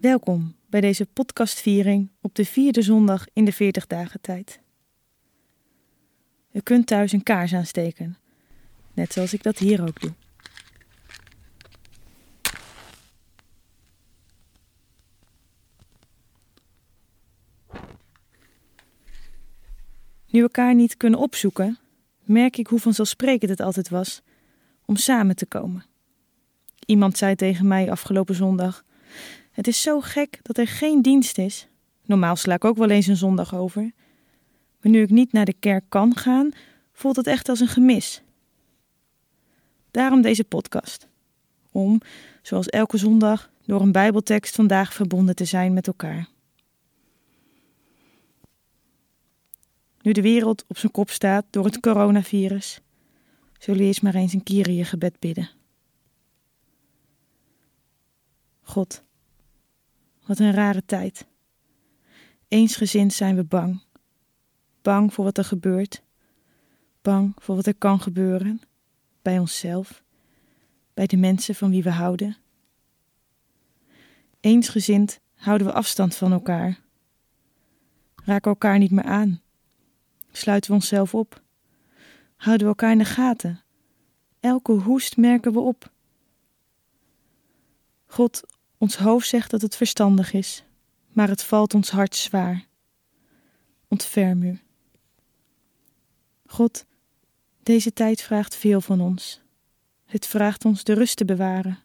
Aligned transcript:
Welkom 0.00 0.56
bij 0.68 0.80
deze 0.80 1.06
podcastviering 1.06 2.10
op 2.20 2.34
de 2.34 2.44
vierde 2.44 2.82
zondag 2.82 3.26
in 3.32 3.44
de 3.44 3.52
40 3.52 3.86
dagen 3.86 4.20
tijd. 4.20 4.60
U 6.52 6.60
kunt 6.60 6.86
thuis 6.86 7.12
een 7.12 7.22
kaars 7.22 7.54
aansteken, 7.54 8.18
net 8.94 9.12
zoals 9.12 9.32
ik 9.32 9.42
dat 9.42 9.58
hier 9.58 9.82
ook 9.82 10.00
doe. 10.00 10.12
Nu 20.26 20.40
elkaar 20.40 20.74
niet 20.74 20.96
kunnen 20.96 21.18
opzoeken, 21.18 21.78
merk 22.22 22.56
ik 22.56 22.66
hoe 22.66 22.80
vanzelfsprekend 22.80 23.50
het 23.50 23.60
altijd 23.60 23.88
was 23.88 24.22
om 24.84 24.96
samen 24.96 25.36
te 25.36 25.46
komen. 25.46 25.84
Iemand 26.86 27.18
zei 27.18 27.34
tegen 27.34 27.66
mij 27.66 27.90
afgelopen 27.90 28.34
zondag: 28.34 28.84
Het 29.60 29.68
is 29.68 29.82
zo 29.82 30.00
gek 30.00 30.38
dat 30.42 30.58
er 30.58 30.66
geen 30.66 31.02
dienst 31.02 31.38
is. 31.38 31.68
Normaal 32.04 32.36
sla 32.36 32.54
ik 32.54 32.64
ook 32.64 32.76
wel 32.76 32.90
eens 32.90 33.06
een 33.06 33.16
zondag 33.16 33.54
over. 33.54 33.92
Maar 34.80 34.92
nu 34.92 35.02
ik 35.02 35.10
niet 35.10 35.32
naar 35.32 35.44
de 35.44 35.52
kerk 35.52 35.84
kan 35.88 36.16
gaan, 36.16 36.50
voelt 36.92 37.16
het 37.16 37.26
echt 37.26 37.48
als 37.48 37.60
een 37.60 37.68
gemis. 37.68 38.22
Daarom 39.90 40.20
deze 40.20 40.44
podcast. 40.44 41.08
Om, 41.72 42.00
zoals 42.42 42.68
elke 42.68 42.96
zondag, 42.96 43.50
door 43.64 43.80
een 43.80 43.92
Bijbeltekst 43.92 44.54
vandaag 44.54 44.94
verbonden 44.94 45.36
te 45.36 45.44
zijn 45.44 45.72
met 45.72 45.86
elkaar. 45.86 46.28
Nu 50.02 50.12
de 50.12 50.22
wereld 50.22 50.64
op 50.68 50.78
zijn 50.78 50.92
kop 50.92 51.10
staat 51.10 51.44
door 51.50 51.64
het 51.64 51.80
coronavirus, 51.80 52.80
zullen 53.58 53.80
we 53.80 53.86
eerst 53.86 54.02
maar 54.02 54.14
eens 54.14 54.32
een 54.32 54.42
je 54.44 54.84
gebed 54.84 55.18
bidden. 55.18 55.50
God, 58.62 59.02
wat 60.30 60.38
een 60.38 60.52
rare 60.52 60.84
tijd. 60.86 61.26
Eensgezind 62.48 63.12
zijn 63.12 63.36
we 63.36 63.44
bang. 63.44 63.82
Bang 64.82 65.14
voor 65.14 65.24
wat 65.24 65.38
er 65.38 65.44
gebeurt. 65.44 66.02
Bang 67.02 67.34
voor 67.36 67.56
wat 67.56 67.66
er 67.66 67.74
kan 67.74 68.00
gebeuren. 68.00 68.60
Bij 69.22 69.38
onszelf. 69.38 70.02
Bij 70.94 71.06
de 71.06 71.16
mensen 71.16 71.54
van 71.54 71.70
wie 71.70 71.82
we 71.82 71.90
houden. 71.90 72.36
Eensgezind 74.40 75.20
houden 75.34 75.66
we 75.66 75.72
afstand 75.72 76.14
van 76.14 76.32
elkaar. 76.32 76.80
Raken 78.24 78.50
elkaar 78.50 78.78
niet 78.78 78.90
meer 78.90 79.04
aan. 79.04 79.40
Sluiten 80.30 80.70
we 80.70 80.76
onszelf 80.76 81.14
op. 81.14 81.42
Houden 82.36 82.66
we 82.66 82.72
elkaar 82.72 82.92
in 82.92 82.98
de 82.98 83.04
gaten. 83.04 83.62
Elke 84.40 84.72
hoest 84.72 85.16
merken 85.16 85.52
we 85.52 85.60
op. 85.60 85.92
God, 88.06 88.42
ons 88.80 88.96
hoofd 88.96 89.28
zegt 89.28 89.50
dat 89.50 89.62
het 89.62 89.76
verstandig 89.76 90.32
is, 90.32 90.64
maar 91.12 91.28
het 91.28 91.42
valt 91.42 91.74
ons 91.74 91.90
hart 91.90 92.16
zwaar. 92.16 92.66
Ontferm 93.88 94.42
u. 94.42 94.58
God, 96.46 96.84
deze 97.62 97.92
tijd 97.92 98.22
vraagt 98.22 98.56
veel 98.56 98.80
van 98.80 99.00
ons. 99.00 99.40
Het 100.04 100.26
vraagt 100.26 100.64
ons 100.64 100.84
de 100.84 100.92
rust 100.92 101.16
te 101.16 101.24
bewaren. 101.24 101.78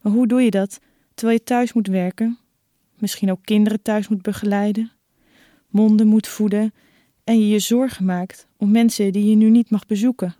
Maar 0.00 0.12
hoe 0.12 0.26
doe 0.26 0.42
je 0.42 0.50
dat 0.50 0.78
terwijl 1.14 1.38
je 1.38 1.44
thuis 1.44 1.72
moet 1.72 1.86
werken, 1.86 2.38
misschien 2.98 3.30
ook 3.30 3.44
kinderen 3.44 3.82
thuis 3.82 4.08
moet 4.08 4.22
begeleiden, 4.22 4.92
monden 5.68 6.06
moet 6.06 6.28
voeden 6.28 6.74
en 7.24 7.40
je 7.40 7.48
je 7.48 7.58
zorgen 7.58 8.04
maakt 8.04 8.46
om 8.56 8.70
mensen 8.70 9.12
die 9.12 9.24
je 9.24 9.36
nu 9.36 9.50
niet 9.50 9.70
mag 9.70 9.86
bezoeken? 9.86 10.34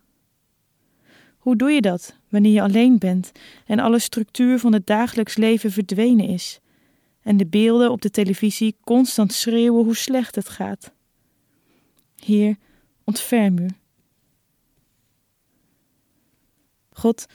Hoe 1.43 1.57
doe 1.57 1.71
je 1.71 1.81
dat 1.81 2.17
wanneer 2.29 2.53
je 2.53 2.63
alleen 2.63 2.99
bent 2.99 3.33
en 3.67 3.79
alle 3.79 3.99
structuur 3.99 4.59
van 4.59 4.73
het 4.73 4.87
dagelijks 4.87 5.37
leven 5.37 5.73
verdwenen 5.73 6.29
is 6.29 6.61
en 7.23 7.37
de 7.37 7.47
beelden 7.47 7.91
op 7.91 8.03
de 8.03 8.11
televisie 8.11 8.77
constant 8.85 9.33
schreeuwen 9.33 9.85
hoe 9.85 9.97
slecht 9.97 10.35
het 10.35 10.49
gaat? 10.49 10.93
Heer, 12.25 12.57
ontferm 13.05 13.59
u. 13.59 13.69
God, 16.91 17.27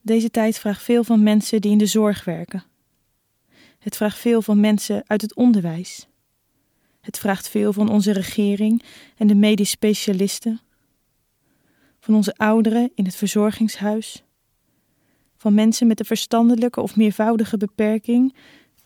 deze 0.00 0.30
tijd 0.30 0.58
vraagt 0.58 0.82
veel 0.82 1.04
van 1.04 1.22
mensen 1.22 1.60
die 1.60 1.70
in 1.70 1.78
de 1.78 1.86
zorg 1.86 2.24
werken. 2.24 2.64
Het 3.78 3.96
vraagt 3.96 4.18
veel 4.18 4.42
van 4.42 4.60
mensen 4.60 5.02
uit 5.06 5.22
het 5.22 5.34
onderwijs. 5.34 6.06
Het 7.00 7.18
vraagt 7.18 7.48
veel 7.48 7.72
van 7.72 7.88
onze 7.88 8.12
regering 8.12 8.82
en 9.16 9.26
de 9.26 9.34
medisch 9.34 9.70
specialisten 9.70 10.60
van 12.02 12.14
onze 12.14 12.34
ouderen 12.36 12.90
in 12.94 13.04
het 13.04 13.14
verzorgingshuis, 13.14 14.22
van 15.36 15.54
mensen 15.54 15.86
met 15.86 16.00
een 16.00 16.06
verstandelijke 16.06 16.80
of 16.80 16.96
meervoudige 16.96 17.56
beperking 17.56 18.34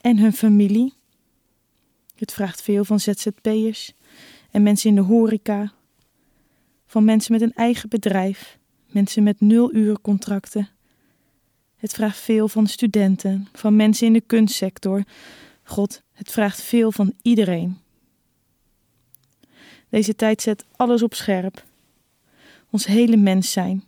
en 0.01 0.17
hun 0.17 0.33
familie. 0.33 0.93
Het 2.15 2.33
vraagt 2.33 2.61
veel 2.61 2.85
van 2.85 2.99
ZZP'ers 2.99 3.93
en 4.51 4.63
mensen 4.63 4.89
in 4.89 4.95
de 4.95 5.01
horeca, 5.01 5.71
van 6.85 7.05
mensen 7.05 7.31
met 7.31 7.41
een 7.41 7.53
eigen 7.53 7.89
bedrijf, 7.89 8.57
mensen 8.87 9.23
met 9.23 9.41
nul 9.41 9.97
contracten. 10.01 10.69
Het 11.75 11.93
vraagt 11.93 12.17
veel 12.17 12.47
van 12.47 12.67
studenten, 12.67 13.47
van 13.53 13.75
mensen 13.75 14.07
in 14.07 14.13
de 14.13 14.21
kunstsector. 14.21 15.03
God, 15.63 16.01
het 16.13 16.31
vraagt 16.31 16.61
veel 16.61 16.91
van 16.91 17.13
iedereen. 17.21 17.77
Deze 19.89 20.15
tijd 20.15 20.41
zet 20.41 20.65
alles 20.75 21.03
op 21.03 21.13
scherp 21.13 21.65
ons 22.69 22.85
hele 22.85 23.17
mens 23.17 23.51
zijn. 23.51 23.83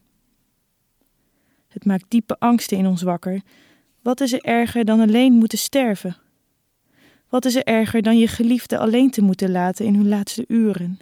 Het 1.67 1.85
maakt 1.85 2.05
diepe 2.07 2.39
angsten 2.39 2.77
in 2.77 2.85
ons 2.85 3.01
wakker. 3.01 3.41
Wat 4.01 4.21
is 4.21 4.33
er 4.33 4.41
erger 4.41 4.85
dan 4.85 4.99
alleen 4.99 5.33
moeten 5.33 5.57
sterven? 5.57 6.17
Wat 7.29 7.45
is 7.45 7.55
er 7.55 7.63
erger 7.63 8.01
dan 8.01 8.17
je 8.17 8.27
geliefde 8.27 8.77
alleen 8.77 9.09
te 9.09 9.21
moeten 9.21 9.51
laten 9.51 9.85
in 9.85 9.95
hun 9.95 10.07
laatste 10.07 10.45
uren? 10.47 10.99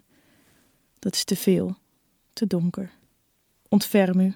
Dat 1.00 1.14
is 1.14 1.24
te 1.24 1.36
veel, 1.36 1.76
te 2.34 2.48
donker. 2.48 2.92
Ontferm 3.70 4.20
u. 4.20 4.36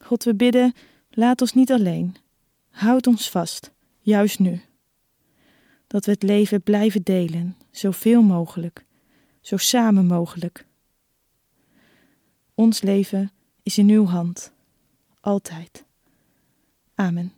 God, 0.00 0.24
we 0.24 0.34
bidden, 0.34 0.74
laat 1.10 1.40
ons 1.40 1.52
niet 1.52 1.72
alleen. 1.72 2.16
Houd 2.70 3.06
ons 3.06 3.30
vast, 3.30 3.72
juist 4.00 4.38
nu. 4.38 4.60
Dat 5.86 6.04
we 6.04 6.10
het 6.10 6.22
leven 6.22 6.62
blijven 6.62 7.02
delen, 7.02 7.56
zoveel 7.70 8.22
mogelijk, 8.22 8.84
zo 9.40 9.56
samen 9.56 10.06
mogelijk. 10.06 10.66
Ons 12.58 12.82
leven 12.82 13.32
is 13.62 13.78
in 13.78 13.88
uw 13.88 14.06
hand, 14.06 14.52
altijd. 15.20 15.84
Amen. 16.94 17.37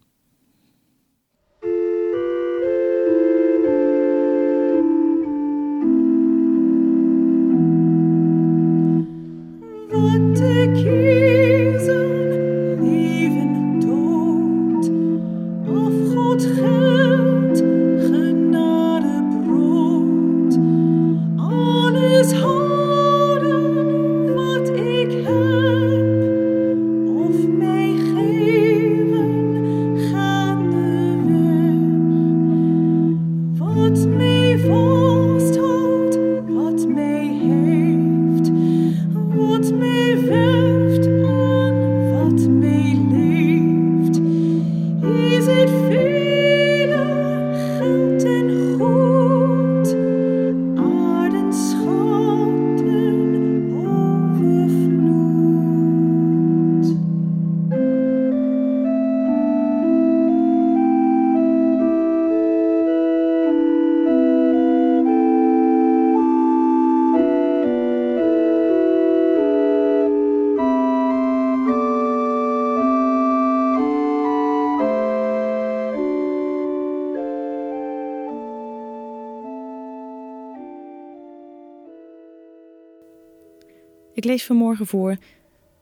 Ik 84.20 84.26
lees 84.26 84.44
vanmorgen 84.44 84.87
voor 84.87 85.17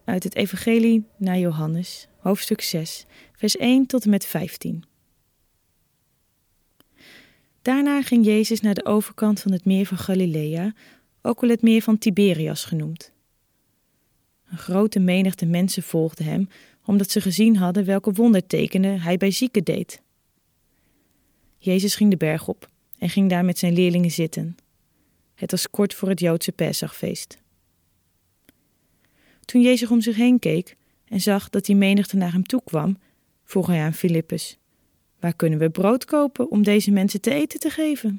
uit 0.04 0.24
het 0.24 0.34
Evangelie 0.34 1.04
naar 1.16 1.38
Johannes, 1.38 2.08
hoofdstuk 2.18 2.60
6, 2.60 3.06
vers 3.32 3.56
1 3.56 3.86
tot 3.86 4.04
en 4.04 4.10
met 4.10 4.24
15, 4.24 4.84
Daarna 7.62 8.02
ging 8.02 8.24
Jezus 8.24 8.60
naar 8.60 8.74
de 8.74 8.84
overkant 8.84 9.40
van 9.40 9.52
het 9.52 9.64
meer 9.64 9.86
van 9.86 9.98
Galilea, 9.98 10.74
ook 11.22 11.40
wel 11.40 11.50
het 11.50 11.62
meer 11.62 11.82
van 11.82 11.98
Tiberias 11.98 12.64
genoemd. 12.64 13.12
Een 14.50 14.58
grote 14.58 14.98
menigte 14.98 15.46
mensen 15.46 15.82
volgde 15.82 16.24
hem, 16.24 16.48
omdat 16.84 17.10
ze 17.10 17.20
gezien 17.20 17.56
hadden 17.56 17.84
welke 17.84 18.12
wondertekenen 18.12 19.00
hij 19.00 19.16
bij 19.16 19.30
zieken 19.30 19.64
deed. 19.64 20.02
Jezus 21.58 21.94
ging 21.94 22.10
de 22.10 22.16
berg 22.16 22.48
op 22.48 22.68
en 22.98 23.08
ging 23.08 23.30
daar 23.30 23.44
met 23.44 23.58
zijn 23.58 23.72
leerlingen 23.72 24.10
zitten. 24.10 24.56
Het 25.34 25.50
was 25.50 25.70
kort 25.70 25.94
voor 25.94 26.08
het 26.08 26.20
Joodse 26.20 26.52
Pesachfeest. 26.52 27.38
Toen 29.48 29.62
Jezus 29.62 29.90
om 29.90 30.00
zich 30.00 30.16
heen 30.16 30.38
keek 30.38 30.76
en 31.04 31.20
zag 31.20 31.50
dat 31.50 31.64
die 31.64 31.76
menigte 31.76 32.16
naar 32.16 32.32
hem 32.32 32.46
toe 32.46 32.62
kwam, 32.64 32.98
vroeg 33.44 33.66
hij 33.66 33.80
aan 33.80 33.94
Filippus: 33.94 34.58
Waar 35.20 35.34
kunnen 35.34 35.58
we 35.58 35.70
brood 35.70 36.04
kopen 36.04 36.50
om 36.50 36.62
deze 36.62 36.90
mensen 36.90 37.20
te 37.20 37.34
eten 37.34 37.60
te 37.60 37.70
geven? 37.70 38.18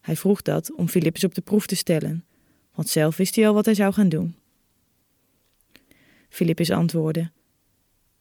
Hij 0.00 0.16
vroeg 0.16 0.42
dat 0.42 0.72
om 0.72 0.88
Filippus 0.88 1.24
op 1.24 1.34
de 1.34 1.40
proef 1.40 1.66
te 1.66 1.76
stellen, 1.76 2.24
want 2.74 2.88
zelf 2.88 3.16
wist 3.16 3.36
hij 3.36 3.48
al 3.48 3.54
wat 3.54 3.64
hij 3.64 3.74
zou 3.74 3.92
gaan 3.92 4.08
doen. 4.08 4.34
Filippus 6.28 6.70
antwoordde: 6.70 7.30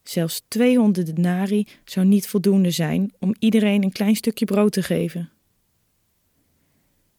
Zelfs 0.04 0.42
200 0.48 1.16
denari 1.16 1.68
zou 1.84 2.06
niet 2.06 2.28
voldoende 2.28 2.72
zijn 2.72 3.14
om 3.20 3.36
iedereen 3.40 3.84
een 3.84 3.92
klein 3.92 4.16
stukje 4.16 4.46
brood 4.46 4.72
te 4.72 4.84
geven. 4.84 5.30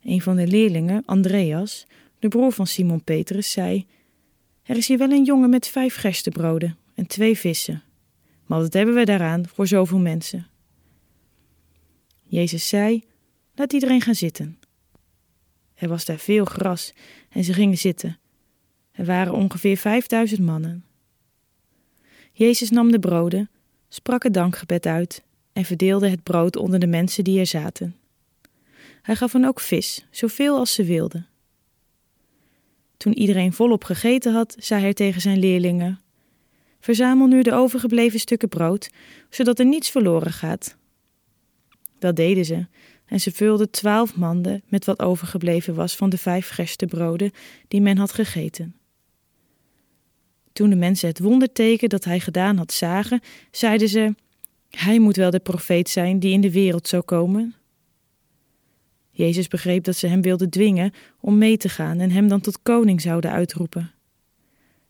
Een 0.02 0.22
van 0.22 0.36
de 0.36 0.46
leerlingen, 0.46 1.02
Andreas, 1.06 1.86
de 2.18 2.28
broer 2.28 2.52
van 2.52 2.66
Simon 2.66 3.04
Petrus, 3.04 3.50
zei: 3.50 3.86
Er 4.62 4.76
is 4.76 4.88
hier 4.88 4.98
wel 4.98 5.10
een 5.10 5.24
jongen 5.24 5.50
met 5.50 5.66
vijf 5.66 5.94
gerstebroden 5.94 6.78
en 6.94 7.06
twee 7.06 7.38
vissen. 7.38 7.82
Maar 8.46 8.60
wat 8.60 8.72
hebben 8.72 8.94
we 8.94 9.04
daaraan 9.04 9.46
voor 9.46 9.66
zoveel 9.66 9.98
mensen? 9.98 10.46
Jezus 12.22 12.68
zei: 12.68 13.04
Laat 13.54 13.72
iedereen 13.72 14.00
gaan 14.00 14.14
zitten. 14.14 14.58
Er 15.74 15.88
was 15.88 16.04
daar 16.04 16.18
veel 16.18 16.44
gras 16.44 16.92
en 17.28 17.44
ze 17.44 17.52
gingen 17.52 17.78
zitten. 17.78 18.18
Er 18.92 19.04
waren 19.04 19.32
ongeveer 19.32 19.76
vijfduizend 19.76 20.40
mannen. 20.40 20.84
Jezus 22.32 22.70
nam 22.70 22.90
de 22.90 22.98
broden, 22.98 23.50
sprak 23.88 24.22
het 24.22 24.34
dankgebed 24.34 24.86
uit 24.86 25.22
en 25.52 25.64
verdeelde 25.64 26.08
het 26.08 26.22
brood 26.22 26.56
onder 26.56 26.80
de 26.80 26.86
mensen 26.86 27.24
die 27.24 27.38
er 27.38 27.46
zaten. 27.46 27.96
Hij 29.02 29.16
gaf 29.16 29.32
hen 29.32 29.44
ook 29.44 29.60
vis, 29.60 30.06
zoveel 30.10 30.56
als 30.56 30.74
ze 30.74 30.84
wilden. 30.84 31.29
Toen 33.00 33.18
iedereen 33.18 33.52
volop 33.52 33.84
gegeten 33.84 34.32
had, 34.32 34.56
zei 34.58 34.80
hij 34.82 34.94
tegen 34.94 35.20
zijn 35.20 35.38
leerlingen: 35.38 36.00
Verzamel 36.80 37.26
nu 37.26 37.42
de 37.42 37.52
overgebleven 37.52 38.20
stukken 38.20 38.48
brood, 38.48 38.90
zodat 39.30 39.58
er 39.58 39.66
niets 39.66 39.90
verloren 39.90 40.32
gaat. 40.32 40.76
Dat 41.98 42.16
deden 42.16 42.44
ze, 42.44 42.66
en 43.06 43.20
ze 43.20 43.32
vulden 43.32 43.70
twaalf 43.70 44.16
manden 44.16 44.62
met 44.68 44.84
wat 44.84 45.00
overgebleven 45.00 45.74
was 45.74 45.96
van 45.96 46.10
de 46.10 46.18
vijf 46.18 46.48
gerstebroden 46.48 47.32
die 47.68 47.80
men 47.80 47.96
had 47.96 48.12
gegeten. 48.12 48.74
Toen 50.52 50.70
de 50.70 50.76
mensen 50.76 51.08
het 51.08 51.18
wonderteken 51.18 51.88
dat 51.88 52.04
hij 52.04 52.20
gedaan 52.20 52.56
had 52.56 52.72
zagen, 52.72 53.20
zeiden 53.50 53.88
ze: 53.88 54.14
Hij 54.70 54.98
moet 54.98 55.16
wel 55.16 55.30
de 55.30 55.40
profeet 55.40 55.88
zijn 55.88 56.18
die 56.18 56.32
in 56.32 56.40
de 56.40 56.52
wereld 56.52 56.88
zou 56.88 57.02
komen. 57.02 57.54
Jezus 59.10 59.48
begreep 59.48 59.84
dat 59.84 59.96
ze 59.96 60.06
hem 60.06 60.22
wilden 60.22 60.50
dwingen 60.50 60.92
om 61.20 61.38
mee 61.38 61.56
te 61.56 61.68
gaan 61.68 62.00
en 62.00 62.10
hem 62.10 62.28
dan 62.28 62.40
tot 62.40 62.62
koning 62.62 63.00
zouden 63.00 63.30
uitroepen. 63.30 63.90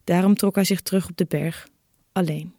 Daarom 0.05 0.35
trok 0.35 0.55
hij 0.55 0.65
zich 0.65 0.81
terug 0.81 1.09
op 1.09 1.17
de 1.17 1.27
berg, 1.29 1.69
alleen. 2.13 2.55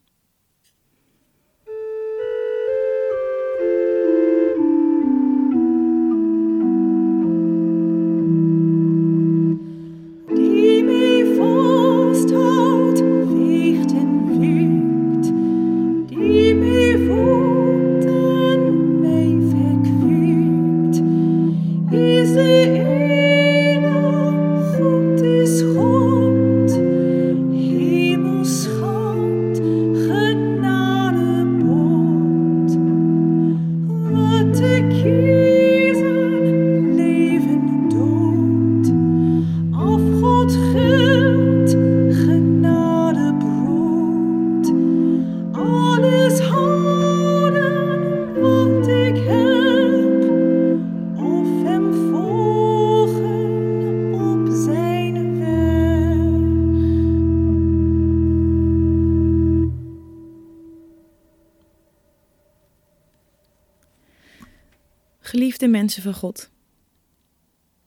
Van 65.99 66.13
God. 66.13 66.49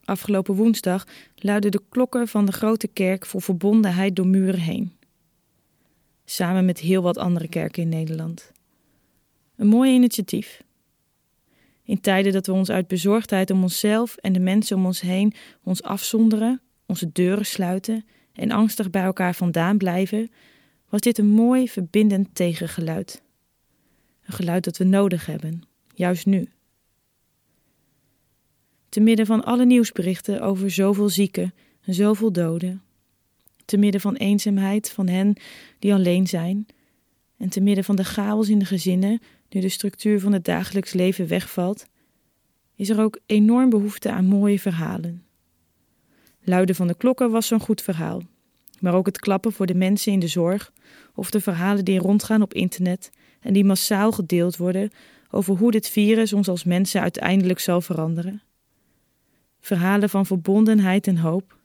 Afgelopen 0.04 0.54
woensdag 0.54 1.06
luidden 1.36 1.70
de 1.70 1.82
klokken 1.88 2.28
van 2.28 2.46
de 2.46 2.52
grote 2.52 2.88
kerk 2.88 3.26
voor 3.26 3.42
verbondenheid 3.42 4.16
door 4.16 4.26
muren 4.26 4.60
heen. 4.60 4.92
Samen 6.24 6.64
met 6.64 6.78
heel 6.78 7.02
wat 7.02 7.18
andere 7.18 7.48
kerken 7.48 7.82
in 7.82 7.88
Nederland. 7.88 8.52
Een 9.56 9.66
mooi 9.66 9.94
initiatief. 9.94 10.62
In 11.82 12.00
tijden 12.00 12.32
dat 12.32 12.46
we 12.46 12.52
ons 12.52 12.70
uit 12.70 12.88
bezorgdheid 12.88 13.50
om 13.50 13.62
onszelf 13.62 14.16
en 14.16 14.32
de 14.32 14.40
mensen 14.40 14.76
om 14.76 14.86
ons 14.86 15.00
heen 15.00 15.32
ons 15.62 15.82
afzonderen, 15.82 16.60
onze 16.86 17.12
deuren 17.12 17.46
sluiten 17.46 18.04
en 18.32 18.50
angstig 18.50 18.90
bij 18.90 19.02
elkaar 19.02 19.34
vandaan 19.34 19.78
blijven, 19.78 20.30
was 20.88 21.00
dit 21.00 21.18
een 21.18 21.30
mooi 21.30 21.68
verbindend 21.68 22.34
tegengeluid. 22.34 23.22
Een 24.24 24.32
geluid 24.32 24.64
dat 24.64 24.76
we 24.76 24.84
nodig 24.84 25.26
hebben, 25.26 25.62
juist 25.94 26.26
nu 26.26 26.48
te 28.94 29.00
midden 29.00 29.26
van 29.26 29.44
alle 29.44 29.64
nieuwsberichten 29.64 30.40
over 30.40 30.70
zoveel 30.70 31.08
zieken 31.08 31.54
en 31.84 31.94
zoveel 31.94 32.32
doden, 32.32 32.82
te 33.64 33.76
midden 33.76 34.00
van 34.00 34.14
eenzaamheid 34.14 34.90
van 34.90 35.08
hen 35.08 35.36
die 35.78 35.94
alleen 35.94 36.26
zijn, 36.26 36.66
en 37.36 37.48
te 37.48 37.60
midden 37.60 37.84
van 37.84 37.96
de 37.96 38.04
chaos 38.04 38.48
in 38.48 38.58
de 38.58 38.64
gezinnen, 38.64 39.20
nu 39.48 39.60
de 39.60 39.68
structuur 39.68 40.20
van 40.20 40.32
het 40.32 40.44
dagelijks 40.44 40.92
leven 40.92 41.28
wegvalt, 41.28 41.86
is 42.76 42.88
er 42.88 43.00
ook 43.00 43.18
enorm 43.26 43.70
behoefte 43.70 44.10
aan 44.10 44.24
mooie 44.24 44.60
verhalen. 44.60 45.24
Luiden 46.40 46.74
van 46.74 46.86
de 46.86 46.96
klokken 46.96 47.30
was 47.30 47.46
zo'n 47.46 47.60
goed 47.60 47.82
verhaal, 47.82 48.22
maar 48.80 48.94
ook 48.94 49.06
het 49.06 49.18
klappen 49.18 49.52
voor 49.52 49.66
de 49.66 49.74
mensen 49.74 50.12
in 50.12 50.20
de 50.20 50.28
zorg 50.28 50.72
of 51.14 51.30
de 51.30 51.40
verhalen 51.40 51.84
die 51.84 51.98
rondgaan 51.98 52.42
op 52.42 52.54
internet 52.54 53.10
en 53.40 53.52
die 53.52 53.64
massaal 53.64 54.12
gedeeld 54.12 54.56
worden 54.56 54.90
over 55.30 55.56
hoe 55.56 55.70
dit 55.70 55.88
virus 55.88 56.32
ons 56.32 56.48
als 56.48 56.64
mensen 56.64 57.00
uiteindelijk 57.00 57.58
zal 57.58 57.80
veranderen 57.80 58.42
verhalen 59.64 60.10
van 60.10 60.26
verbondenheid 60.26 61.06
en 61.06 61.16
hoop, 61.16 61.58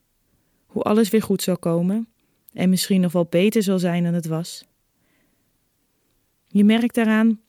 hoe 0.65 0.81
alles 0.81 1.09
weer 1.09 1.21
goed 1.21 1.41
zal 1.41 1.57
komen 1.57 2.07
en 2.53 2.69
misschien 2.69 3.01
nog 3.01 3.11
wel 3.11 3.25
beter 3.25 3.63
zal 3.63 3.79
zijn 3.79 4.03
dan 4.03 4.13
het 4.13 4.25
was. 4.25 4.65
Je 6.47 6.63
merkt 6.63 6.95
daaraan, 6.95 7.41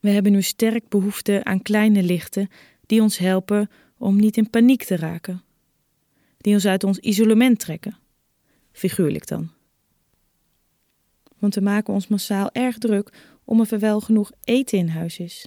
we 0.00 0.10
hebben 0.10 0.32
nu 0.32 0.42
sterk 0.42 0.88
behoefte 0.88 1.44
aan 1.44 1.62
kleine 1.62 2.02
lichten 2.02 2.48
die 2.86 3.02
ons 3.02 3.18
helpen 3.18 3.70
om 3.98 4.16
niet 4.16 4.36
in 4.36 4.50
paniek 4.50 4.84
te 4.84 4.96
raken, 4.96 5.42
die 6.38 6.54
ons 6.54 6.66
uit 6.66 6.84
ons 6.84 6.98
isolement 6.98 7.58
trekken, 7.58 7.96
figuurlijk 8.72 9.26
dan. 9.26 9.50
Want 11.38 11.54
we 11.54 11.60
maken 11.60 11.94
ons 11.94 12.08
massaal 12.08 12.50
erg 12.52 12.78
druk 12.78 13.12
om 13.44 13.60
er 13.60 13.78
wel 13.78 14.00
genoeg 14.00 14.32
eten 14.42 14.78
in 14.78 14.88
huis 14.88 15.18
is. 15.18 15.46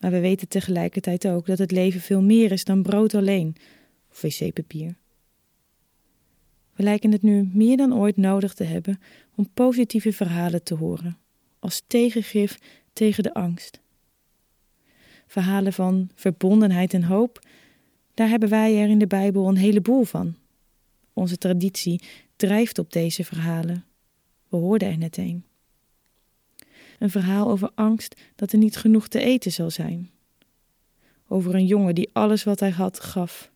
Maar 0.00 0.10
we 0.10 0.20
weten 0.20 0.48
tegelijkertijd 0.48 1.26
ook 1.26 1.46
dat 1.46 1.58
het 1.58 1.70
leven 1.70 2.00
veel 2.00 2.22
meer 2.22 2.52
is 2.52 2.64
dan 2.64 2.82
brood 2.82 3.14
alleen 3.14 3.56
of 4.10 4.20
wc-papier. 4.20 4.96
We 6.74 6.82
lijken 6.82 7.12
het 7.12 7.22
nu 7.22 7.50
meer 7.52 7.76
dan 7.76 7.94
ooit 7.94 8.16
nodig 8.16 8.54
te 8.54 8.64
hebben 8.64 9.00
om 9.34 9.50
positieve 9.54 10.12
verhalen 10.12 10.62
te 10.62 10.74
horen, 10.74 11.18
als 11.58 11.82
tegengif 11.86 12.58
tegen 12.92 13.22
de 13.22 13.34
angst. 13.34 13.80
Verhalen 15.26 15.72
van 15.72 16.10
verbondenheid 16.14 16.94
en 16.94 17.02
hoop, 17.02 17.46
daar 18.14 18.28
hebben 18.28 18.48
wij 18.48 18.82
er 18.82 18.88
in 18.88 18.98
de 18.98 19.06
Bijbel 19.06 19.48
een 19.48 19.56
heleboel 19.56 20.04
van. 20.04 20.34
Onze 21.12 21.38
traditie 21.38 22.02
drijft 22.36 22.78
op 22.78 22.92
deze 22.92 23.24
verhalen. 23.24 23.84
We 24.48 24.56
hoorden 24.56 24.88
er 24.88 24.98
net 24.98 25.16
een. 25.16 25.44
Een 27.00 27.10
verhaal 27.10 27.50
over 27.50 27.70
angst 27.74 28.20
dat 28.36 28.52
er 28.52 28.58
niet 28.58 28.76
genoeg 28.76 29.08
te 29.08 29.20
eten 29.20 29.52
zal 29.52 29.70
zijn. 29.70 30.10
over 31.28 31.54
een 31.54 31.66
jongen 31.66 31.94
die 31.94 32.10
alles 32.12 32.44
wat 32.44 32.60
hij 32.60 32.70
had 32.70 33.00
gaf. 33.00 33.50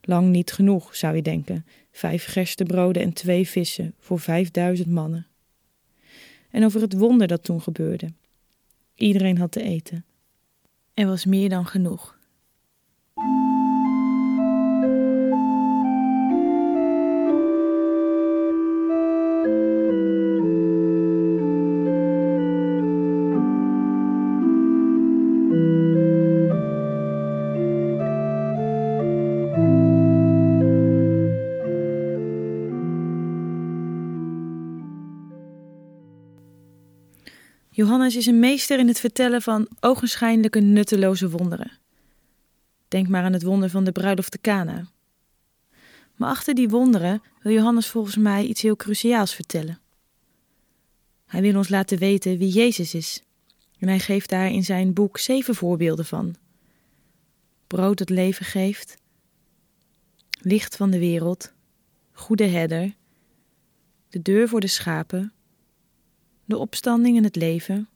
Lang 0.00 0.28
niet 0.28 0.52
genoeg, 0.52 0.96
zou 0.96 1.16
je 1.16 1.22
denken. 1.22 1.66
Vijf 1.90 2.24
gerstebroden 2.24 3.02
en 3.02 3.12
twee 3.12 3.48
vissen 3.48 3.94
voor 3.98 4.20
vijfduizend 4.20 4.88
mannen. 4.88 5.26
En 6.50 6.64
over 6.64 6.80
het 6.80 6.92
wonder 6.92 7.26
dat 7.26 7.44
toen 7.44 7.62
gebeurde. 7.62 8.12
Iedereen 8.94 9.38
had 9.38 9.52
te 9.52 9.62
eten. 9.62 10.04
Er 10.94 11.06
was 11.06 11.24
meer 11.24 11.48
dan 11.48 11.66
genoeg. 11.66 12.15
Is 38.14 38.26
een 38.26 38.38
meester 38.38 38.78
in 38.78 38.88
het 38.88 39.00
vertellen 39.00 39.42
van 39.42 39.68
ogenschijnlijke 39.80 40.60
nutteloze 40.60 41.30
wonderen. 41.30 41.78
Denk 42.88 43.08
maar 43.08 43.24
aan 43.24 43.32
het 43.32 43.42
wonder 43.42 43.70
van 43.70 43.84
de 43.84 43.92
bruiloft 43.92 44.30
te 44.30 44.40
Cana. 44.40 44.88
Maar 46.16 46.30
achter 46.30 46.54
die 46.54 46.68
wonderen 46.68 47.22
wil 47.42 47.52
Johannes 47.52 47.88
volgens 47.88 48.16
mij 48.16 48.44
iets 48.44 48.62
heel 48.62 48.76
cruciaals 48.76 49.34
vertellen. 49.34 49.80
Hij 51.26 51.40
wil 51.40 51.56
ons 51.56 51.68
laten 51.68 51.98
weten 51.98 52.38
wie 52.38 52.52
Jezus 52.52 52.94
is. 52.94 53.22
En 53.78 53.88
hij 53.88 53.98
geeft 53.98 54.28
daar 54.28 54.50
in 54.50 54.64
zijn 54.64 54.92
boek 54.92 55.18
zeven 55.18 55.54
voorbeelden 55.54 56.04
van. 56.04 56.36
Brood 57.66 57.98
dat 57.98 58.10
leven 58.10 58.44
geeft, 58.44 58.96
licht 60.40 60.76
van 60.76 60.90
de 60.90 60.98
wereld, 60.98 61.52
goede 62.12 62.46
herder, 62.46 62.94
de 64.08 64.22
deur 64.22 64.48
voor 64.48 64.60
de 64.60 64.66
schapen, 64.66 65.32
de 66.44 66.56
opstanding 66.58 67.16
en 67.16 67.24
het 67.24 67.36
leven, 67.36 67.88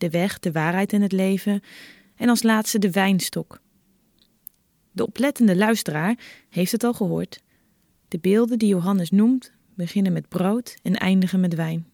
de 0.00 0.10
weg, 0.10 0.38
de 0.38 0.52
waarheid 0.52 0.92
en 0.92 1.02
het 1.02 1.12
leven 1.12 1.62
en 2.16 2.28
als 2.28 2.42
laatste 2.42 2.78
de 2.78 2.90
wijnstok. 2.90 3.60
De 4.92 5.06
oplettende 5.06 5.56
luisteraar 5.56 6.18
heeft 6.48 6.72
het 6.72 6.84
al 6.84 6.92
gehoord. 6.92 7.40
De 8.08 8.18
beelden 8.18 8.58
die 8.58 8.68
Johannes 8.68 9.10
noemt 9.10 9.52
beginnen 9.74 10.12
met 10.12 10.28
brood 10.28 10.76
en 10.82 10.96
eindigen 10.96 11.40
met 11.40 11.54
wijn. 11.54 11.86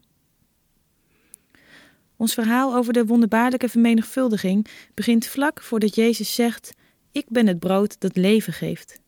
Ons 2.17 2.35
verhaal 2.35 2.75
over 2.75 2.93
de 2.93 3.07
wonderbaarlijke 3.07 3.69
vermenigvuldiging 3.69 4.67
begint 4.95 5.27
vlak 5.27 5.63
voordat 5.63 5.95
Jezus 5.95 6.35
zegt: 6.35 6.75
Ik 7.13 7.25
ben 7.29 7.47
het 7.47 7.59
brood 7.59 8.01
dat 8.01 8.17
leven 8.17 8.53
geeft. 8.53 9.01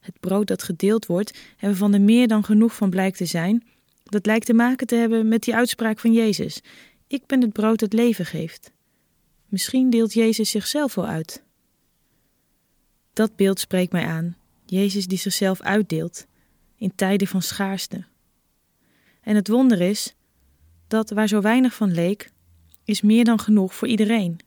Het 0.00 0.20
brood 0.20 0.46
dat 0.46 0.62
gedeeld 0.62 1.06
wordt 1.06 1.38
en 1.58 1.68
waarvan 1.68 1.94
er 1.94 2.00
meer 2.00 2.28
dan 2.28 2.44
genoeg 2.44 2.74
van 2.74 2.90
blijkt 2.90 3.16
te 3.16 3.24
zijn, 3.24 3.66
dat 4.04 4.26
lijkt 4.26 4.46
te 4.46 4.54
maken 4.54 4.86
te 4.86 4.94
hebben 4.94 5.28
met 5.28 5.42
die 5.42 5.54
uitspraak 5.54 5.98
van 5.98 6.12
Jezus: 6.12 6.60
Ik 7.08 7.26
ben 7.26 7.40
het 7.40 7.52
brood 7.52 7.78
dat 7.78 7.92
leven 7.92 8.26
geeft. 8.26 8.72
Misschien 9.46 9.90
deelt 9.90 10.12
Jezus 10.12 10.50
zichzelf 10.50 10.94
wel 10.94 11.06
uit. 11.06 11.42
Dat 13.12 13.36
beeld 13.36 13.60
spreekt 13.60 13.92
mij 13.92 14.06
aan. 14.06 14.36
Jezus 14.66 15.06
die 15.06 15.18
zichzelf 15.18 15.60
uitdeelt 15.60 16.26
in 16.76 16.94
tijden 16.94 17.28
van 17.28 17.42
schaarste. 17.42 18.04
En 19.20 19.34
het 19.34 19.48
wonder 19.48 19.80
is 19.80 20.14
dat 20.86 21.10
waar 21.10 21.28
zo 21.28 21.40
weinig 21.40 21.74
van 21.74 21.92
leek, 21.92 22.30
is 22.84 23.00
meer 23.00 23.24
dan 23.24 23.40
genoeg 23.40 23.74
voor 23.74 23.88
iedereen. 23.88 24.40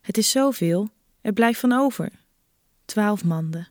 Het 0.00 0.18
is 0.18 0.30
zoveel, 0.30 0.88
er 1.20 1.32
blijft 1.32 1.60
van 1.60 1.72
over. 1.72 2.10
Twaalf 2.84 3.24
manden. 3.24 3.68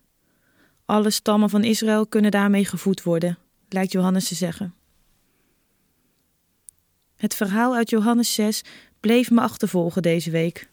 Alle 0.86 1.10
stammen 1.10 1.50
van 1.50 1.64
Israël 1.64 2.08
kunnen 2.08 2.32
daarmee 2.32 2.66
gevoed 2.66 3.04
worden 3.04 3.38
lijkt 3.70 3.92
Johannes 3.92 4.28
te 4.28 4.36
zeggen. 4.36 4.74
Het 7.20 7.36
verhaal 7.36 7.76
uit 7.76 7.90
Johannes 7.90 8.34
6 8.34 8.64
bleef 9.00 9.32
me 9.32 9.42
achtervolgen 9.42 10.02
deze 10.02 10.32
week. 10.32 10.70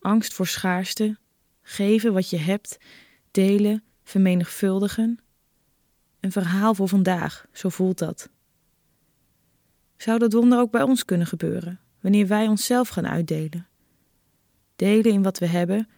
Angst 0.00 0.34
voor 0.34 0.46
schaarste, 0.46 1.16
geven 1.62 2.12
wat 2.12 2.30
je 2.30 2.36
hebt, 2.36 2.78
delen, 3.30 3.82
vermenigvuldigen. 4.04 5.18
Een 6.20 6.32
verhaal 6.32 6.74
voor 6.74 6.88
vandaag, 6.88 7.46
zo 7.52 7.68
voelt 7.68 7.98
dat. 7.98 8.28
Zou 9.96 10.18
dat 10.18 10.32
wonder 10.32 10.58
ook 10.58 10.70
bij 10.70 10.82
ons 10.82 11.04
kunnen 11.04 11.26
gebeuren, 11.26 11.80
wanneer 12.00 12.26
wij 12.26 12.46
onszelf 12.46 12.88
gaan 12.88 13.06
uitdelen? 13.06 13.66
Delen 14.76 15.12
in 15.12 15.22
wat 15.22 15.38
we 15.38 15.46
hebben, 15.46 15.88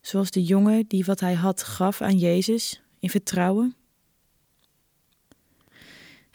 zoals 0.00 0.30
de 0.30 0.42
jongen 0.42 0.84
die 0.86 1.04
wat 1.04 1.20
hij 1.20 1.34
had 1.34 1.62
gaf 1.62 2.00
aan 2.00 2.18
Jezus, 2.18 2.82
in 2.98 3.10
vertrouwen? 3.10 3.74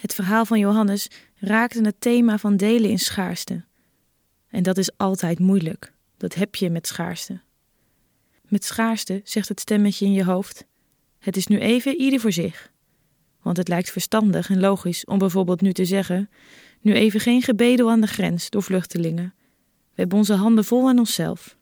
Het 0.04 0.14
verhaal 0.14 0.46
van 0.46 0.60
Johannes 0.60 1.08
raakte 1.36 1.82
het 1.82 2.02
thema 2.02 2.38
van 2.38 2.58
delen 2.58 2.90
in 2.90 3.00
schaarste. 3.00 3.64
En 4.48 4.64
dat 4.64 4.78
is 4.78 4.98
altijd 4.98 5.40
moeilijk. 5.40 5.94
Dat 6.18 6.34
heb 6.34 6.56
je 6.56 6.70
met 6.70 6.88
schaarste. 6.88 7.42
Met 8.48 8.66
schaarste 8.66 9.22
zegt 9.24 9.50
het 9.50 9.60
stemmetje 9.60 10.06
in 10.06 10.12
je 10.12 10.24
hoofd: 10.24 10.66
Het 11.20 11.38
is 11.38 11.48
nu 11.48 11.60
even 11.60 11.96
ieder 11.96 12.20
voor 12.20 12.32
zich. 12.32 12.72
Want 13.42 13.58
het 13.58 13.68
lijkt 13.68 13.92
verstandig 13.92 14.50
en 14.50 14.60
logisch 14.60 15.06
om 15.06 15.18
bijvoorbeeld 15.18 15.62
nu 15.62 15.74
te 15.74 15.86
zeggen: 15.86 16.30
Nu 16.82 16.94
even 16.94 17.20
geen 17.20 17.42
gebedel 17.42 17.90
aan 17.90 18.02
de 18.02 18.08
grens 18.08 18.50
door 18.50 18.64
vluchtelingen. 18.64 19.34
We 19.66 20.02
hebben 20.02 20.18
onze 20.18 20.34
handen 20.34 20.66
vol 20.66 20.88
aan 20.88 21.00
onszelf. 21.00 21.58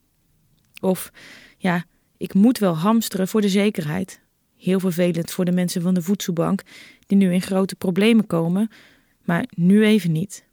Of 0.80 1.12
ja, 1.58 1.84
ik 2.16 2.34
moet 2.34 2.58
wel 2.58 2.76
hamsteren 2.76 3.28
voor 3.28 3.40
de 3.40 3.48
zekerheid. 3.48 4.21
Heel 4.62 4.80
vervelend 4.80 5.30
voor 5.30 5.44
de 5.44 5.52
mensen 5.52 5.82
van 5.82 5.94
de 5.94 6.02
voedselbank 6.02 6.62
die 7.06 7.18
nu 7.18 7.32
in 7.32 7.42
grote 7.42 7.74
problemen 7.74 8.26
komen, 8.26 8.70
maar 9.24 9.44
nu 9.56 9.84
even 9.84 10.12
niet. 10.12 10.44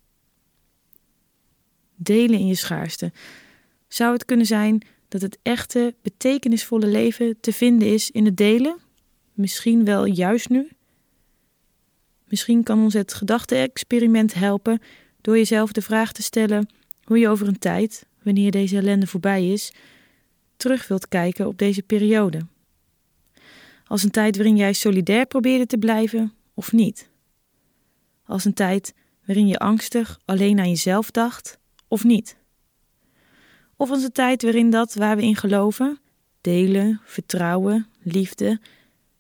Delen 1.96 2.40
in 2.40 2.48
je 2.48 2.56
schaarste. 2.56 3.12
Zou 3.88 4.14
het 4.14 4.26
kunnen 4.26 4.46
zijn 4.46 4.86
dat 5.08 5.22
het 5.22 5.38
echte, 5.42 5.96
betekenisvolle 6.02 6.88
leven 6.88 7.38
te 7.40 7.54
vinden 7.54 7.88
is 7.88 8.12
in 8.12 8.26
het 8.26 8.38
delen? 8.38 8.78
Misschien 9.34 9.86
wel 9.86 10.06
juist 10.06 10.50
nu? 10.50 10.70
Misschien 12.28 12.64
kan 12.64 12.80
ons 12.80 12.94
het 12.94 13.14
gedachte-experiment 13.14 14.34
helpen 14.34 14.82
door 15.22 15.38
jezelf 15.38 15.72
de 15.72 15.82
vraag 15.82 16.12
te 16.12 16.24
stellen 16.24 16.70
hoe 17.04 17.20
je 17.20 17.30
over 17.30 17.48
een 17.48 17.60
tijd, 17.60 18.06
wanneer 18.24 18.52
deze 18.52 18.78
ellende 18.78 19.08
voorbij 19.08 19.52
is, 19.52 19.74
terug 20.58 20.88
wilt 20.88 21.08
kijken 21.08 21.48
op 21.48 21.58
deze 21.58 21.82
periode. 21.82 22.40
Als 23.90 24.04
een 24.04 24.12
tijd 24.12 24.36
waarin 24.36 24.56
jij 24.56 24.74
solidair 24.74 25.26
probeerde 25.26 25.66
te 25.66 25.78
blijven 25.78 26.34
of 26.54 26.72
niet? 26.72 27.10
Als 28.24 28.46
een 28.46 28.54
tijd 28.54 28.94
waarin 29.26 29.48
je 29.48 29.60
angstig 29.60 30.20
alleen 30.26 30.60
aan 30.60 30.70
jezelf 30.70 31.12
dacht 31.12 31.60
of 31.88 32.04
niet? 32.04 32.38
Of 33.76 33.90
als 33.90 34.04
een 34.04 34.12
tijd 34.12 34.42
waarin 34.42 34.70
dat 34.70 34.94
waar 34.94 35.16
we 35.16 35.22
in 35.22 35.36
geloven, 35.36 36.00
delen, 36.42 37.02
vertrouwen, 37.04 37.88
liefde, 38.02 38.60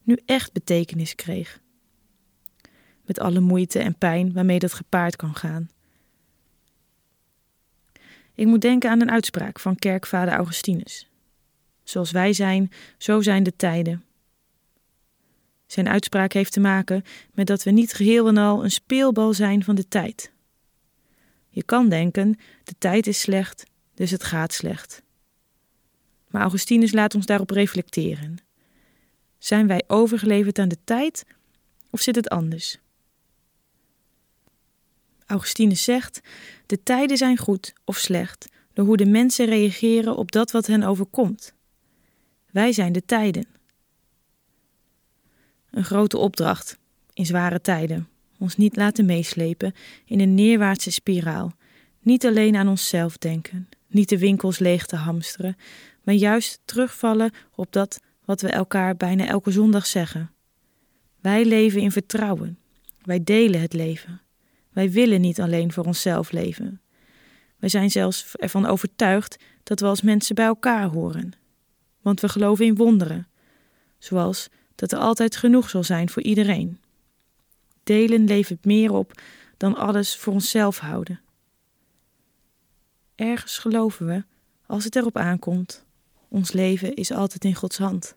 nu 0.03 0.19
echt 0.25 0.53
betekenis 0.53 1.15
kreeg? 1.15 1.61
Met 3.05 3.19
alle 3.19 3.39
moeite 3.39 3.79
en 3.79 3.97
pijn 3.97 4.33
waarmee 4.33 4.59
dat 4.59 4.73
gepaard 4.73 5.15
kan 5.15 5.35
gaan. 5.35 5.69
Ik 8.33 8.45
moet 8.45 8.61
denken 8.61 8.89
aan 8.89 9.01
een 9.01 9.11
uitspraak 9.11 9.59
van 9.59 9.75
kerkvader 9.75 10.33
Augustinus. 10.33 11.09
Zoals 11.83 12.11
wij 12.11 12.33
zijn, 12.33 12.71
zo 12.97 13.21
zijn 13.21 13.43
de 13.43 13.55
tijden. 13.55 14.03
Zijn 15.71 15.87
uitspraak 15.87 16.33
heeft 16.33 16.51
te 16.51 16.59
maken 16.59 17.03
met 17.33 17.47
dat 17.47 17.63
we 17.63 17.71
niet 17.71 17.93
geheel 17.93 18.27
en 18.27 18.37
al 18.37 18.63
een 18.63 18.71
speelbal 18.71 19.33
zijn 19.33 19.63
van 19.63 19.75
de 19.75 19.87
tijd. 19.87 20.31
Je 21.49 21.63
kan 21.63 21.89
denken: 21.89 22.37
de 22.63 22.75
tijd 22.77 23.07
is 23.07 23.19
slecht, 23.19 23.63
dus 23.93 24.11
het 24.11 24.23
gaat 24.23 24.53
slecht. 24.53 25.03
Maar 26.27 26.41
Augustinus 26.41 26.91
laat 26.91 27.15
ons 27.15 27.25
daarop 27.25 27.49
reflecteren. 27.49 28.37
Zijn 29.37 29.67
wij 29.67 29.83
overgeleverd 29.87 30.59
aan 30.59 30.69
de 30.69 30.77
tijd 30.83 31.25
of 31.89 32.01
zit 32.01 32.15
het 32.15 32.29
anders? 32.29 32.77
Augustinus 35.25 35.83
zegt: 35.83 36.21
de 36.65 36.83
tijden 36.83 37.17
zijn 37.17 37.37
goed 37.37 37.73
of 37.85 37.97
slecht 37.97 38.49
door 38.73 38.85
hoe 38.85 38.97
de 38.97 39.05
mensen 39.05 39.45
reageren 39.45 40.15
op 40.15 40.31
dat 40.31 40.51
wat 40.51 40.67
hen 40.67 40.83
overkomt. 40.83 41.53
Wij 42.51 42.71
zijn 42.71 42.91
de 42.91 43.05
tijden. 43.05 43.58
Een 45.71 45.83
grote 45.83 46.17
opdracht 46.17 46.77
in 47.13 47.25
zware 47.25 47.61
tijden. 47.61 48.07
Ons 48.39 48.57
niet 48.57 48.75
laten 48.75 49.05
meeslepen 49.05 49.73
in 50.05 50.19
een 50.19 50.33
neerwaartse 50.33 50.91
spiraal. 50.91 51.53
Niet 52.01 52.25
alleen 52.25 52.55
aan 52.55 52.67
onszelf 52.67 53.17
denken, 53.17 53.69
niet 53.87 54.09
de 54.09 54.17
winkels 54.17 54.59
leeg 54.59 54.85
te 54.85 54.95
hamsteren, 54.95 55.57
maar 56.03 56.15
juist 56.15 56.61
terugvallen 56.65 57.31
op 57.55 57.71
dat 57.71 57.99
wat 58.25 58.41
we 58.41 58.49
elkaar 58.49 58.97
bijna 58.97 59.25
elke 59.25 59.51
zondag 59.51 59.85
zeggen. 59.85 60.31
Wij 61.21 61.45
leven 61.45 61.81
in 61.81 61.91
vertrouwen. 61.91 62.57
Wij 63.01 63.23
delen 63.23 63.61
het 63.61 63.73
leven. 63.73 64.21
Wij 64.71 64.91
willen 64.91 65.21
niet 65.21 65.41
alleen 65.41 65.71
voor 65.71 65.85
onszelf 65.85 66.31
leven. 66.31 66.81
Wij 67.57 67.69
zijn 67.69 67.91
zelfs 67.91 68.35
ervan 68.35 68.65
overtuigd 68.65 69.37
dat 69.63 69.79
we 69.79 69.85
als 69.85 70.01
mensen 70.01 70.35
bij 70.35 70.45
elkaar 70.45 70.87
horen. 70.87 71.31
Want 72.01 72.21
we 72.21 72.29
geloven 72.29 72.65
in 72.65 72.75
wonderen, 72.75 73.27
zoals 73.97 74.49
dat 74.79 74.91
er 74.91 74.97
altijd 74.97 75.35
genoeg 75.35 75.69
zal 75.69 75.83
zijn 75.83 76.09
voor 76.09 76.21
iedereen. 76.21 76.79
Delen 77.83 78.25
levert 78.25 78.65
meer 78.65 78.91
op 78.91 79.21
dan 79.57 79.75
alles 79.75 80.17
voor 80.17 80.33
onszelf 80.33 80.77
houden. 80.77 81.19
Ergens 83.15 83.57
geloven 83.57 84.05
we, 84.05 84.23
als 84.65 84.83
het 84.83 84.95
erop 84.95 85.17
aankomt, 85.17 85.85
ons 86.27 86.51
leven 86.51 86.95
is 86.95 87.11
altijd 87.11 87.43
in 87.43 87.55
Gods 87.55 87.77
hand. 87.77 88.15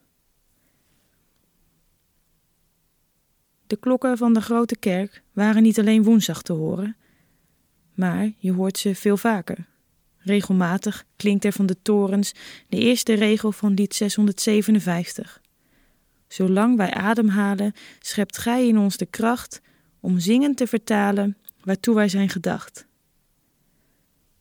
De 3.66 3.76
klokken 3.76 4.16
van 4.19 4.33
de 4.33 4.40
grote 4.40 4.76
kerk 4.76 5.23
waren 5.33 5.62
niet 5.62 5.78
alleen 5.78 6.02
woensdag 6.02 6.42
te 6.42 6.52
horen, 6.52 6.97
maar 7.95 8.31
je 8.37 8.52
hoort 8.52 8.78
ze 8.78 8.95
veel 8.95 9.16
vaker. 9.16 9.66
Regelmatig 10.19 11.04
klinkt 11.16 11.45
er 11.45 11.52
van 11.52 11.66
de 11.66 11.76
torens 11.83 12.33
de 12.69 12.78
eerste 12.78 13.12
regel 13.12 13.52
van 13.52 13.75
lied 13.75 13.95
657. 13.95 15.42
Zolang 16.33 16.77
wij 16.77 16.91
ademhalen, 16.91 17.73
schept 17.99 18.39
Gij 18.39 18.69
in 18.69 18.79
ons 18.79 18.97
de 18.97 19.07
kracht 19.07 19.61
om 20.01 20.19
zingend 20.19 20.57
te 20.57 20.67
vertalen 20.67 21.37
waartoe 21.61 21.95
wij 21.95 22.09
zijn 22.09 22.29
gedacht. 22.29 22.87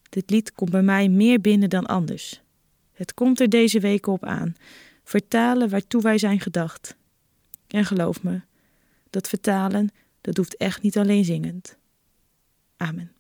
Dit 0.09 0.29
lied 0.29 0.51
komt 0.51 0.69
bij 0.69 0.81
mij 0.81 1.09
meer 1.09 1.41
binnen 1.41 1.69
dan 1.69 1.85
anders. 1.85 2.41
Het 2.91 3.13
komt 3.13 3.39
er 3.39 3.49
deze 3.49 3.79
weken 3.79 4.11
op 4.11 4.25
aan. 4.25 4.55
Vertalen 5.03 5.69
waartoe 5.69 6.01
wij 6.01 6.17
zijn 6.17 6.39
gedacht. 6.39 6.95
En 7.67 7.85
geloof 7.85 8.23
me, 8.23 8.41
dat 9.09 9.27
vertalen, 9.27 9.89
dat 10.21 10.37
hoeft 10.37 10.57
echt 10.57 10.81
niet 10.81 10.97
alleen 10.97 11.25
zingend. 11.25 11.77
Amen. 12.77 13.11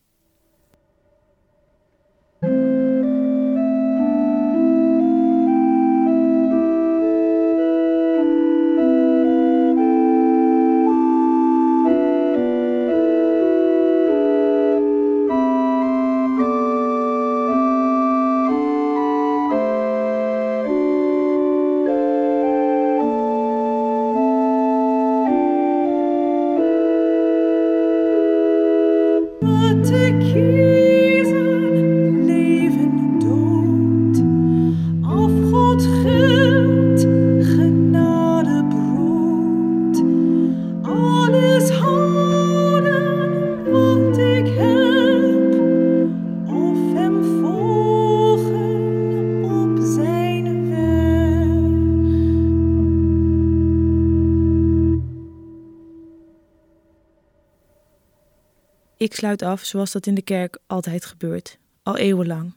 Sluit 59.21 59.41
af 59.41 59.63
zoals 59.63 59.91
dat 59.91 60.05
in 60.05 60.15
de 60.15 60.21
kerk 60.21 60.57
altijd 60.67 61.05
gebeurt, 61.05 61.57
al 61.83 61.97
eeuwenlang, 61.97 62.53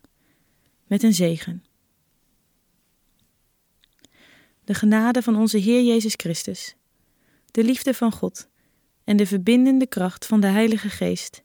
met 0.87 1.03
een 1.03 1.15
zegen. 1.15 1.65
De 4.65 4.75
genade 4.75 5.23
van 5.23 5.37
onze 5.37 5.59
Heer 5.59 5.83
Jezus 5.83 6.15
Christus, 6.17 6.75
de 7.51 7.65
liefde 7.65 7.95
van 7.95 8.13
God 8.13 8.49
en 9.05 9.17
de 9.17 9.27
verbindende 9.27 9.87
kracht 9.87 10.27
van 10.27 10.41
de 10.41 10.47
Heilige 10.47 10.89
Geest 10.89 11.43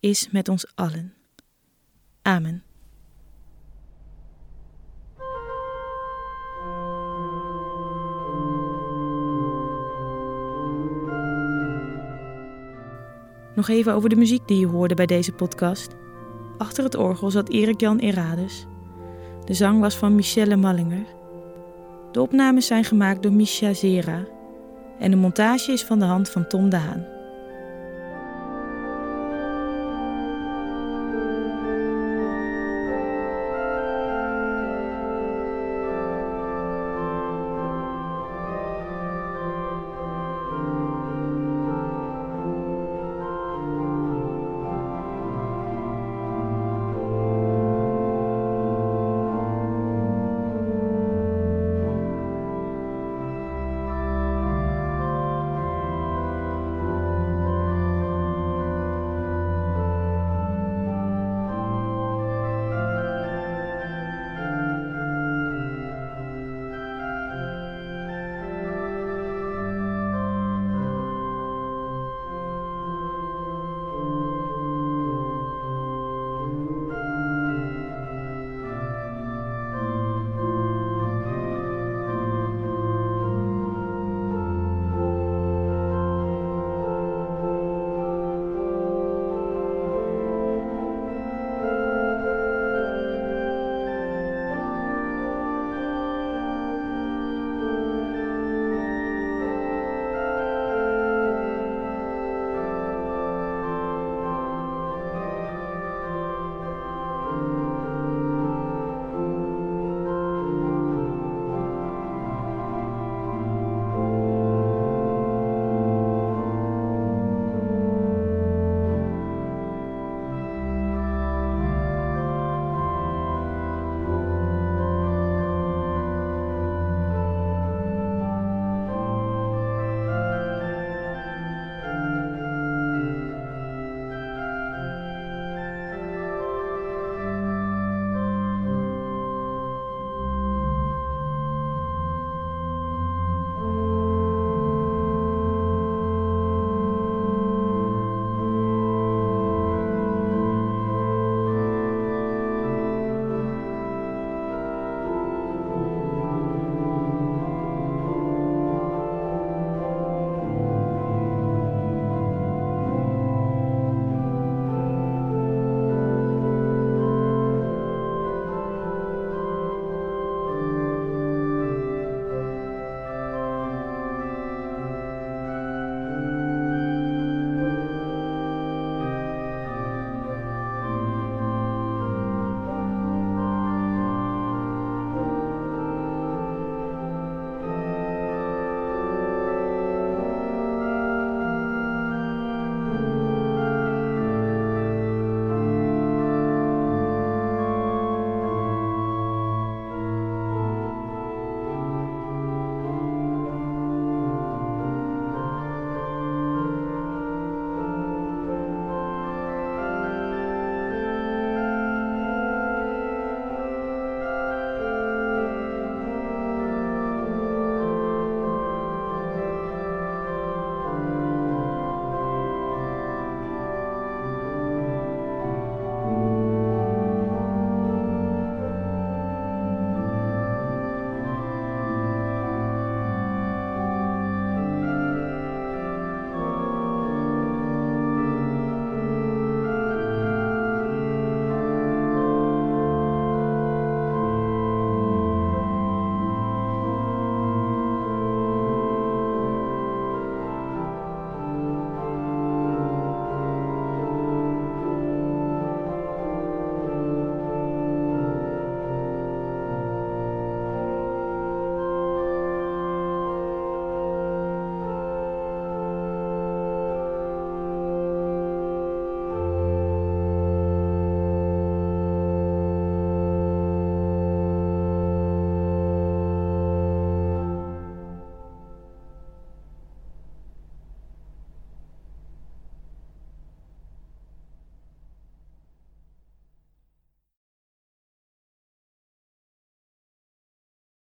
is 0.00 0.30
met 0.30 0.48
ons 0.48 0.72
allen. 0.74 1.14
Amen. 2.22 2.69
Nog 13.60 13.68
even 13.68 13.94
over 13.94 14.08
de 14.08 14.16
muziek 14.16 14.48
die 14.48 14.58
je 14.58 14.66
hoorde 14.66 14.94
bij 14.94 15.06
deze 15.06 15.32
podcast. 15.32 15.96
Achter 16.58 16.84
het 16.84 16.96
orgel 16.96 17.30
zat 17.30 17.48
Erik-Jan 17.48 17.98
Erades. 17.98 18.66
De 19.44 19.54
zang 19.54 19.80
was 19.80 19.96
van 19.96 20.14
Michelle 20.14 20.56
Mallinger. 20.56 21.06
De 22.12 22.20
opnames 22.20 22.66
zijn 22.66 22.84
gemaakt 22.84 23.22
door 23.22 23.32
Misha 23.32 23.72
Zera. 23.72 24.26
En 24.98 25.10
de 25.10 25.16
montage 25.16 25.72
is 25.72 25.84
van 25.84 25.98
de 25.98 26.04
hand 26.04 26.30
van 26.30 26.46
Tom 26.46 26.70
de 26.70 26.76
Haan. 26.76 27.06